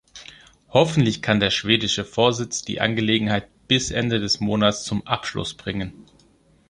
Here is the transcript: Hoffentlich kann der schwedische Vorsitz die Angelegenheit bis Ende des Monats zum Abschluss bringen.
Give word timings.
Hoffentlich 0.69 1.21
kann 1.21 1.39
der 1.39 1.51
schwedische 1.51 2.03
Vorsitz 2.05 2.63
die 2.63 2.81
Angelegenheit 2.81 3.47
bis 3.67 3.91
Ende 3.91 4.19
des 4.19 4.39
Monats 4.39 4.83
zum 4.83 5.05
Abschluss 5.05 5.53
bringen. 5.53 5.93